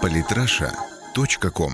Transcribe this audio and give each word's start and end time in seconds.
Политраша.ком 0.00 1.72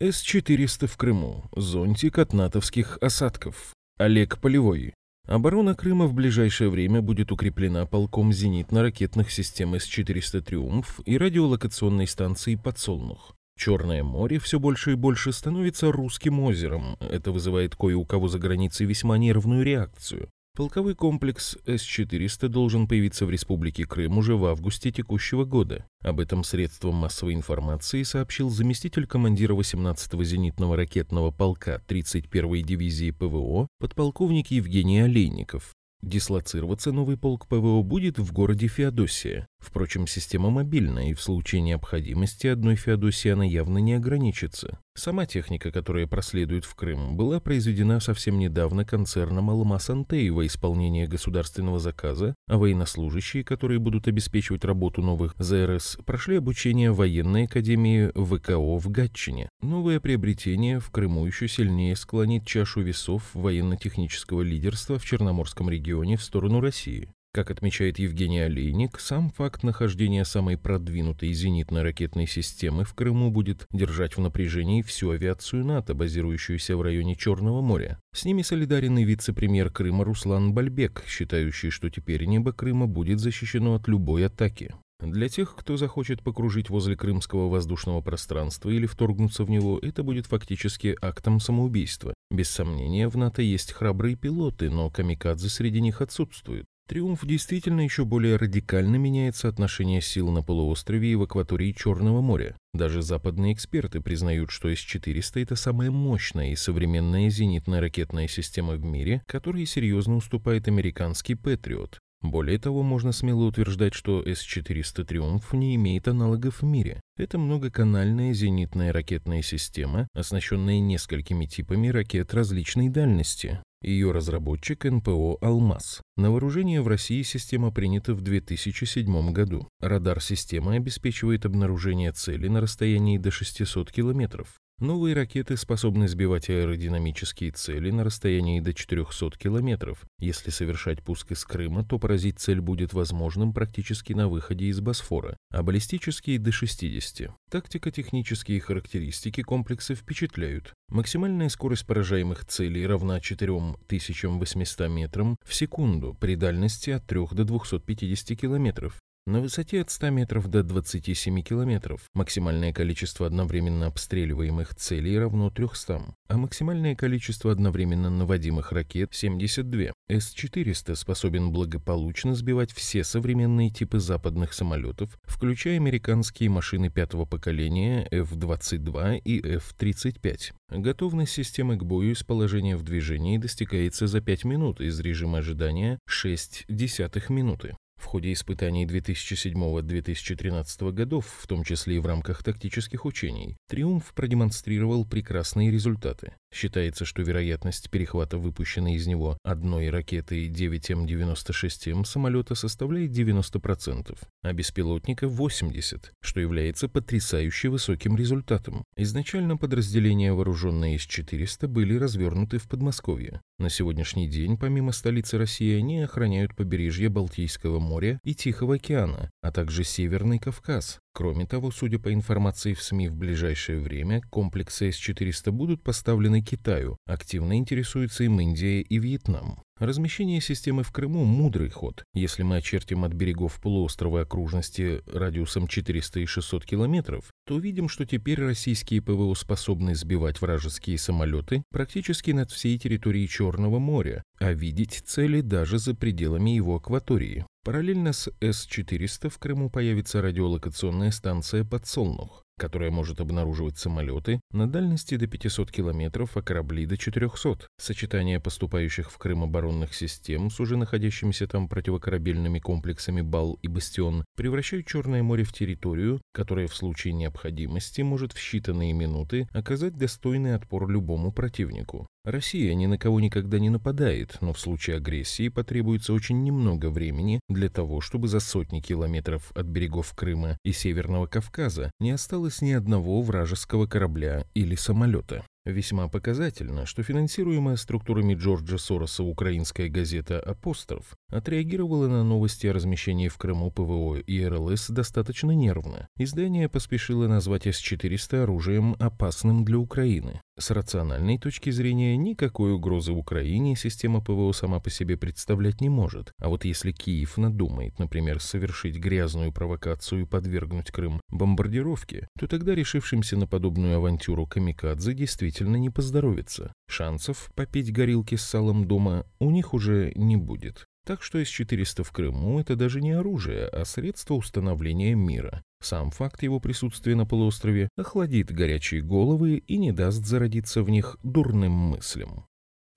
С-400 0.00 0.86
в 0.86 0.96
Крыму. 0.96 1.44
Зонтик 1.54 2.18
от 2.18 2.32
натовских 2.32 2.98
осадков. 3.00 3.74
Олег 3.98 4.38
Полевой. 4.40 4.94
Оборона 5.26 5.74
Крыма 5.74 6.06
в 6.06 6.14
ближайшее 6.14 6.70
время 6.70 7.02
будет 7.02 7.32
укреплена 7.32 7.86
полком 7.86 8.30
зенитно-ракетных 8.30 9.30
систем 9.30 9.74
С-400 9.74 10.40
«Триумф» 10.42 11.00
и 11.04 11.18
радиолокационной 11.18 12.06
станцией 12.06 12.58
«Подсолнух». 12.58 13.34
Черное 13.58 14.02
море 14.02 14.38
все 14.38 14.58
больше 14.58 14.92
и 14.92 14.96
больше 14.96 15.32
становится 15.32 15.92
русским 15.92 16.40
озером. 16.40 16.96
Это 17.00 17.32
вызывает 17.32 17.76
кое 17.76 17.96
у 17.96 18.04
кого 18.04 18.28
за 18.28 18.38
границей 18.38 18.86
весьма 18.86 19.18
нервную 19.18 19.64
реакцию. 19.64 20.28
Полковой 20.56 20.94
комплекс 20.94 21.58
С-400 21.66 22.46
должен 22.46 22.86
появиться 22.86 23.26
в 23.26 23.30
Республике 23.30 23.86
Крым 23.86 24.18
уже 24.18 24.36
в 24.36 24.46
августе 24.46 24.92
текущего 24.92 25.44
года. 25.44 25.84
Об 26.00 26.20
этом 26.20 26.44
средством 26.44 26.94
массовой 26.94 27.34
информации 27.34 28.04
сообщил 28.04 28.50
заместитель 28.50 29.08
командира 29.08 29.52
18-го 29.56 30.22
зенитного 30.22 30.76
ракетного 30.76 31.32
полка 31.32 31.82
31-й 31.88 32.62
дивизии 32.62 33.10
ПВО 33.10 33.66
подполковник 33.80 34.52
Евгений 34.52 35.00
Олейников. 35.00 35.74
Дислоцироваться 36.02 36.92
новый 36.92 37.16
полк 37.16 37.48
ПВО 37.48 37.82
будет 37.82 38.20
в 38.20 38.32
городе 38.32 38.68
Феодосия. 38.68 39.48
Впрочем, 39.64 40.06
система 40.06 40.50
мобильная, 40.50 41.08
и 41.08 41.14
в 41.14 41.22
случае 41.22 41.62
необходимости 41.62 42.46
одной 42.46 42.76
Феодосии 42.76 43.30
она 43.30 43.44
явно 43.44 43.78
не 43.78 43.94
ограничится. 43.94 44.78
Сама 44.94 45.24
техника, 45.26 45.72
которая 45.72 46.06
проследует 46.06 46.66
в 46.66 46.74
Крым, 46.74 47.16
была 47.16 47.40
произведена 47.40 47.98
совсем 47.98 48.38
недавно 48.38 48.84
концерном 48.84 49.50
«Алмаз 49.50 49.88
Антей» 49.88 50.28
во 50.30 50.46
исполнение 50.46 51.08
государственного 51.08 51.80
заказа, 51.80 52.34
а 52.46 52.58
военнослужащие, 52.58 53.42
которые 53.42 53.80
будут 53.80 54.06
обеспечивать 54.06 54.64
работу 54.64 55.00
новых 55.02 55.34
ЗРС, 55.38 55.98
прошли 56.04 56.36
обучение 56.36 56.92
в 56.92 56.96
военной 56.96 57.44
академии 57.44 58.12
ВКО 58.14 58.78
в 58.78 58.88
Гатчине. 58.90 59.48
Новое 59.62 59.98
приобретение 59.98 60.78
в 60.78 60.90
Крыму 60.90 61.24
еще 61.24 61.48
сильнее 61.48 61.96
склонит 61.96 62.46
чашу 62.46 62.82
весов 62.82 63.30
военно-технического 63.32 64.42
лидерства 64.42 64.98
в 64.98 65.06
Черноморском 65.06 65.70
регионе 65.70 66.18
в 66.18 66.22
сторону 66.22 66.60
России. 66.60 67.13
Как 67.34 67.50
отмечает 67.50 67.98
Евгений 67.98 68.38
Олейник, 68.38 69.00
сам 69.00 69.28
факт 69.28 69.64
нахождения 69.64 70.24
самой 70.24 70.56
продвинутой 70.56 71.32
зенитно-ракетной 71.32 72.28
системы 72.28 72.84
в 72.84 72.94
Крыму 72.94 73.32
будет 73.32 73.66
держать 73.72 74.16
в 74.16 74.20
напряжении 74.20 74.82
всю 74.82 75.10
авиацию 75.10 75.64
НАТО, 75.64 75.94
базирующуюся 75.94 76.76
в 76.76 76.82
районе 76.82 77.16
Черного 77.16 77.60
моря. 77.60 77.98
С 78.12 78.24
ними 78.24 78.42
солидарен 78.42 78.96
и 78.98 79.04
вице-премьер 79.04 79.70
Крыма 79.70 80.04
Руслан 80.04 80.54
Бальбек, 80.54 81.02
считающий, 81.08 81.70
что 81.70 81.90
теперь 81.90 82.24
небо 82.26 82.52
Крыма 82.52 82.86
будет 82.86 83.18
защищено 83.18 83.74
от 83.74 83.88
любой 83.88 84.26
атаки. 84.26 84.72
Для 85.00 85.28
тех, 85.28 85.56
кто 85.56 85.76
захочет 85.76 86.22
покружить 86.22 86.70
возле 86.70 86.94
крымского 86.94 87.48
воздушного 87.48 88.00
пространства 88.00 88.70
или 88.70 88.86
вторгнуться 88.86 89.42
в 89.42 89.50
него, 89.50 89.80
это 89.82 90.04
будет 90.04 90.26
фактически 90.26 90.96
актом 91.02 91.40
самоубийства. 91.40 92.14
Без 92.30 92.48
сомнения, 92.48 93.08
в 93.08 93.16
НАТО 93.16 93.42
есть 93.42 93.72
храбрые 93.72 94.14
пилоты, 94.14 94.70
но 94.70 94.88
камикадзе 94.88 95.48
среди 95.48 95.80
них 95.80 96.00
отсутствуют. 96.00 96.66
Триумф 96.86 97.24
действительно 97.24 97.80
еще 97.80 98.04
более 98.04 98.36
радикально 98.36 98.96
меняет 98.96 99.36
соотношение 99.36 100.02
сил 100.02 100.30
на 100.30 100.42
полуострове 100.42 101.12
и 101.12 101.14
в 101.14 101.22
акватории 101.22 101.72
Черного 101.72 102.20
моря. 102.20 102.56
Даже 102.74 103.00
западные 103.00 103.54
эксперты 103.54 104.02
признают, 104.02 104.50
что 104.50 104.68
С-400 104.68 105.42
это 105.42 105.56
самая 105.56 105.90
мощная 105.90 106.50
и 106.50 106.56
современная 106.56 107.30
зенитная 107.30 107.80
ракетная 107.80 108.28
система 108.28 108.74
в 108.74 108.84
мире, 108.84 109.22
которой 109.26 109.64
серьезно 109.64 110.16
уступает 110.16 110.68
американский 110.68 111.34
«Патриот». 111.36 112.00
Более 112.24 112.58
того, 112.58 112.82
можно 112.82 113.12
смело 113.12 113.44
утверждать, 113.44 113.92
что 113.92 114.22
С-400 114.22 115.04
«Триумф» 115.04 115.52
не 115.52 115.74
имеет 115.74 116.08
аналогов 116.08 116.62
в 116.62 116.64
мире. 116.64 117.02
Это 117.18 117.36
многоканальная 117.36 118.32
зенитная 118.32 118.94
ракетная 118.94 119.42
система, 119.42 120.08
оснащенная 120.14 120.80
несколькими 120.80 121.44
типами 121.44 121.88
ракет 121.88 122.32
различной 122.32 122.88
дальности. 122.88 123.60
Ее 123.82 124.10
разработчик 124.10 124.86
НПО 124.86 125.36
«Алмаз». 125.42 126.00
На 126.16 126.30
вооружение 126.30 126.80
в 126.80 126.88
России 126.88 127.20
система 127.20 127.70
принята 127.70 128.14
в 128.14 128.22
2007 128.22 129.30
году. 129.30 129.68
Радар 129.78 130.22
системы 130.22 130.76
обеспечивает 130.76 131.44
обнаружение 131.44 132.10
цели 132.12 132.48
на 132.48 132.62
расстоянии 132.62 133.18
до 133.18 133.30
600 133.30 133.92
километров. 133.92 134.54
Новые 134.80 135.14
ракеты 135.14 135.56
способны 135.56 136.08
сбивать 136.08 136.50
аэродинамические 136.50 137.52
цели 137.52 137.92
на 137.92 138.02
расстоянии 138.02 138.58
до 138.58 138.74
400 138.74 139.38
километров. 139.38 140.02
Если 140.18 140.50
совершать 140.50 141.00
пуск 141.00 141.30
из 141.30 141.44
Крыма, 141.44 141.84
то 141.84 142.00
поразить 142.00 142.40
цель 142.40 142.60
будет 142.60 142.92
возможным 142.92 143.52
практически 143.52 144.14
на 144.14 144.26
выходе 144.26 144.66
из 144.66 144.80
Босфора, 144.80 145.36
а 145.50 145.62
баллистические 145.62 146.40
до 146.40 146.50
60. 146.50 147.30
Тактико-технические 147.50 148.58
характеристики 148.58 149.44
комплекса 149.44 149.94
впечатляют. 149.94 150.74
Максимальная 150.88 151.50
скорость 151.50 151.86
поражаемых 151.86 152.44
целей 152.44 152.84
равна 152.84 153.20
4800 153.20 154.88
метрам 154.88 155.36
в 155.44 155.54
секунду 155.54 156.16
при 156.20 156.34
дальности 156.34 156.90
от 156.90 157.06
3 157.06 157.28
до 157.30 157.44
250 157.44 158.36
километров. 158.36 158.98
На 159.26 159.40
высоте 159.40 159.80
от 159.80 159.88
100 159.88 160.10
метров 160.10 160.48
до 160.48 160.62
27 160.62 161.40
километров 161.40 162.02
максимальное 162.12 162.74
количество 162.74 163.26
одновременно 163.26 163.86
обстреливаемых 163.86 164.74
целей 164.74 165.18
равно 165.18 165.48
300, 165.48 166.14
а 166.28 166.36
максимальное 166.36 166.94
количество 166.94 167.50
одновременно 167.50 168.10
наводимых 168.10 168.70
ракет 168.72 169.14
72. 169.14 169.92
С-400 170.10 170.94
способен 170.94 171.52
благополучно 171.52 172.34
сбивать 172.34 172.72
все 172.72 173.02
современные 173.02 173.70
типы 173.70 173.98
западных 173.98 174.52
самолетов, 174.52 175.18
включая 175.22 175.76
американские 175.76 176.50
машины 176.50 176.90
пятого 176.90 177.24
поколения 177.24 178.06
F-22 178.10 179.20
и 179.20 179.40
F-35. 179.56 180.52
Готовность 180.68 181.32
системы 181.32 181.78
к 181.78 181.82
бою 181.82 182.12
из 182.12 182.22
положения 182.22 182.76
в 182.76 182.82
движении 182.82 183.38
достигается 183.38 184.06
за 184.06 184.20
5 184.20 184.44
минут 184.44 184.82
из 184.82 185.00
режима 185.00 185.38
ожидания 185.38 185.98
6 186.06 186.66
десятых 186.68 187.30
минуты. 187.30 187.74
В 187.96 188.06
ходе 188.06 188.32
испытаний 188.32 188.86
2007-2013 188.86 190.92
годов, 190.92 191.26
в 191.26 191.46
том 191.46 191.62
числе 191.64 191.96
и 191.96 191.98
в 191.98 192.06
рамках 192.06 192.42
тактических 192.42 193.04
учений, 193.06 193.56
«Триумф» 193.68 194.12
продемонстрировал 194.14 195.04
прекрасные 195.04 195.70
результаты. 195.70 196.32
Считается, 196.52 197.04
что 197.04 197.22
вероятность 197.22 197.90
перехвата 197.90 198.38
выпущенной 198.38 198.94
из 198.94 199.06
него 199.08 199.36
одной 199.42 199.90
ракеты 199.90 200.46
9М96М 200.46 202.04
самолета 202.04 202.54
составляет 202.54 203.10
90%, 203.10 204.16
а 204.42 204.52
беспилотника 204.52 205.26
80%, 205.26 206.12
что 206.20 206.40
является 206.40 206.88
потрясающе 206.88 207.70
высоким 207.70 208.16
результатом. 208.16 208.84
Изначально 208.96 209.56
подразделения, 209.56 210.32
вооруженные 210.32 210.96
С-400, 210.98 211.66
были 211.66 211.96
развернуты 211.96 212.58
в 212.58 212.68
Подмосковье. 212.68 213.40
На 213.58 213.70
сегодняшний 213.70 214.28
день, 214.28 214.56
помимо 214.56 214.92
столицы 214.92 215.38
России, 215.38 215.76
они 215.76 216.02
охраняют 216.02 216.54
побережье 216.54 217.08
Балтийского 217.08 217.80
моря 217.80 217.93
и 218.24 218.34
Тихого 218.34 218.76
океана, 218.76 219.30
а 219.42 219.52
также 219.52 219.84
Северный 219.84 220.38
Кавказ. 220.38 220.98
Кроме 221.12 221.46
того, 221.46 221.70
судя 221.70 222.00
по 222.00 222.12
информации 222.12 222.74
в 222.74 222.82
СМИ 222.82 223.08
в 223.08 223.14
ближайшее 223.14 223.78
время, 223.78 224.20
комплексы 224.30 224.90
С-400 224.90 225.52
будут 225.52 225.82
поставлены 225.82 226.42
Китаю. 226.42 226.96
Активно 227.06 227.56
интересуются 227.56 228.24
им 228.24 228.40
Индия 228.40 228.80
и 228.80 228.98
Вьетнам. 228.98 229.62
Размещение 229.78 230.40
системы 230.40 230.82
в 230.82 230.90
Крыму– 230.90 231.24
мудрый 231.24 231.70
ход. 231.70 232.04
Если 232.14 232.42
мы 232.42 232.56
очертим 232.56 233.04
от 233.04 233.12
берегов 233.12 233.60
полуострова 233.60 234.22
окружности 234.22 235.02
радиусом 235.06 235.68
400 235.68 236.20
и 236.20 236.26
600 236.26 236.64
километров, 236.64 237.30
то 237.46 237.56
увидим, 237.56 237.88
что 237.88 238.04
теперь 238.06 238.40
российские 238.40 239.00
ПВО 239.00 239.34
способны 239.34 239.94
сбивать 239.94 240.40
вражеские 240.40 240.98
самолеты 240.98 241.62
практически 241.70 242.32
над 242.32 242.50
всей 242.50 242.78
территорией 242.78 243.28
Черного 243.28 243.78
моря, 243.78 244.22
а 244.38 244.52
видеть 244.52 245.02
цели 245.06 245.40
даже 245.40 245.78
за 245.78 245.94
пределами 245.94 246.50
его 246.50 246.76
акватории. 246.76 247.44
Параллельно 247.64 248.12
с 248.12 248.30
С-400 248.42 249.30
в 249.30 249.38
Крыму 249.38 249.70
появится 249.70 250.20
радиолокационная 250.20 251.10
станция 251.10 251.64
«Подсолнух», 251.64 252.44
которая 252.58 252.90
может 252.90 253.22
обнаруживать 253.22 253.78
самолеты 253.78 254.38
на 254.52 254.70
дальности 254.70 255.16
до 255.16 255.26
500 255.26 255.72
километров, 255.72 256.36
а 256.36 256.42
корабли 256.42 256.84
до 256.84 256.98
400. 256.98 257.66
Сочетание 257.78 258.38
поступающих 258.38 259.10
в 259.10 259.16
Крым 259.16 259.44
оборонных 259.44 259.94
систем 259.94 260.50
с 260.50 260.60
уже 260.60 260.76
находящимися 260.76 261.46
там 261.46 261.66
противокорабельными 261.70 262.58
комплексами 262.58 263.22
«Бал» 263.22 263.58
и 263.62 263.68
«Бастион» 263.68 264.26
превращают 264.36 264.86
Черное 264.86 265.22
море 265.22 265.44
в 265.44 265.54
территорию, 265.54 266.20
которая 266.34 266.68
в 266.68 266.76
случае 266.76 267.14
необходимости 267.14 268.02
может 268.02 268.34
в 268.34 268.36
считанные 268.36 268.92
минуты 268.92 269.48
оказать 269.52 269.96
достойный 269.96 270.54
отпор 270.54 270.86
любому 270.90 271.32
противнику. 271.32 272.06
Россия 272.24 272.74
ни 272.74 272.86
на 272.86 272.96
кого 272.96 273.20
никогда 273.20 273.58
не 273.58 273.68
нападает, 273.68 274.38
но 274.40 274.54
в 274.54 274.58
случае 274.58 274.96
агрессии 274.96 275.50
потребуется 275.50 276.14
очень 276.14 276.42
немного 276.42 276.88
времени 276.88 277.38
для 277.50 277.68
того, 277.68 278.00
чтобы 278.00 278.28
за 278.28 278.40
сотни 278.40 278.80
километров 278.80 279.52
от 279.54 279.66
берегов 279.66 280.14
Крыма 280.14 280.56
и 280.64 280.72
Северного 280.72 281.26
Кавказа 281.26 281.90
не 282.00 282.12
осталось 282.12 282.62
ни 282.62 282.72
одного 282.72 283.20
вражеского 283.20 283.86
корабля 283.86 284.46
или 284.54 284.74
самолета. 284.74 285.44
Весьма 285.66 286.08
показательно, 286.08 286.84
что 286.84 287.02
финансируемая 287.02 287.76
структурами 287.76 288.34
Джорджа 288.34 288.76
Сороса 288.76 289.22
украинская 289.22 289.88
газета 289.88 290.38
«Апостроф» 290.38 291.14
отреагировала 291.28 292.06
на 292.06 292.22
новости 292.22 292.66
о 292.66 292.74
размещении 292.74 293.28
в 293.28 293.38
Крыму 293.38 293.70
ПВО 293.70 294.16
и 294.16 294.44
РЛС 294.44 294.90
достаточно 294.90 295.52
нервно. 295.52 296.06
Издание 296.18 296.68
поспешило 296.68 297.28
назвать 297.28 297.66
С-400 297.66 298.42
оружием, 298.42 298.94
опасным 298.98 299.64
для 299.64 299.78
Украины. 299.78 300.42
С 300.56 300.70
рациональной 300.70 301.36
точки 301.36 301.70
зрения, 301.70 302.16
никакой 302.16 302.74
угрозы 302.74 303.10
Украине 303.10 303.74
система 303.74 304.20
ПВО 304.20 304.52
сама 304.52 304.78
по 304.78 304.88
себе 304.88 305.16
представлять 305.16 305.80
не 305.80 305.88
может. 305.88 306.30
А 306.38 306.48
вот 306.48 306.64
если 306.64 306.92
Киев 306.92 307.36
надумает, 307.38 307.98
например, 307.98 308.40
совершить 308.40 308.96
грязную 308.96 309.52
провокацию 309.52 310.22
и 310.22 310.26
подвергнуть 310.26 310.92
Крым 310.92 311.20
бомбардировке, 311.28 312.28
то 312.38 312.46
тогда 312.46 312.72
решившимся 312.72 313.36
на 313.36 313.48
подобную 313.48 313.96
авантюру 313.96 314.46
камикадзе 314.46 315.12
действительно 315.14 315.74
не 315.74 315.90
поздоровится. 315.90 316.72
Шансов 316.88 317.50
попить 317.56 317.92
горилки 317.92 318.36
с 318.36 318.42
салом 318.42 318.86
дома 318.86 319.26
у 319.40 319.50
них 319.50 319.74
уже 319.74 320.12
не 320.14 320.36
будет. 320.36 320.86
Так 321.04 321.22
что 321.22 321.38
С-400 321.38 322.02
в 322.02 322.12
Крыму– 322.12 322.58
это 322.60 322.76
даже 322.76 323.02
не 323.02 323.12
оружие, 323.12 323.66
а 323.66 323.84
средство 323.84 324.34
установления 324.34 325.14
мира. 325.14 325.62
Сам 325.82 326.10
факт 326.10 326.42
его 326.42 326.60
присутствия 326.60 327.14
на 327.14 327.26
полуострове 327.26 327.90
охладит 327.96 328.50
горячие 328.50 329.02
головы 329.02 329.62
и 329.66 329.76
не 329.76 329.92
даст 329.92 330.24
зародиться 330.24 330.82
в 330.82 330.88
них 330.88 331.18
дурным 331.22 331.72
мыслям. 331.72 332.46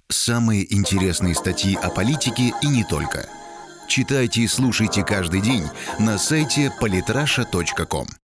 Самые 0.09 0.73
интересные 0.73 1.35
статьи 1.35 1.75
о 1.75 1.89
политике 1.89 2.53
и 2.61 2.67
не 2.67 2.85
только. 2.85 3.27
Читайте 3.89 4.41
и 4.41 4.47
слушайте 4.47 5.03
каждый 5.03 5.41
день 5.41 5.63
на 5.99 6.17
сайте 6.17 6.71
polytrasha.com. 6.79 8.07